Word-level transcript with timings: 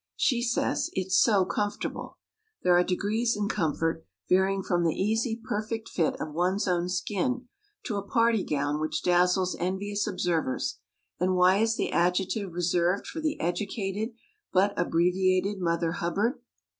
She 0.15 0.41
says: 0.41 0.89
"It's 0.93 1.15
so 1.15 1.45
comfortable!" 1.45 2.17
There 2.63 2.75
are 2.75 2.83
degrees 2.83 3.37
in 3.37 3.47
comfort, 3.47 4.03
varying 4.27 4.63
from 4.63 4.83
the 4.83 4.95
easy, 4.95 5.35
perfect 5.43 5.87
fit 5.89 6.19
of 6.19 6.33
one's 6.33 6.67
own 6.67 6.89
skin 6.89 7.47
to 7.83 7.97
a 7.97 8.01
party 8.01 8.43
gown 8.43 8.79
which 8.81 9.03
dazzles 9.03 9.55
envious 9.59 10.07
observers, 10.07 10.79
and 11.19 11.35
why 11.35 11.57
is 11.57 11.75
the 11.77 11.91
adjective 11.91 12.51
reserved 12.51 13.05
for 13.05 13.19
the 13.21 13.39
educated 13.39 14.15
but 14.51 14.73
abbreviated 14.75 15.59
Mother 15.61 15.91
Hubbard? 15.91 16.41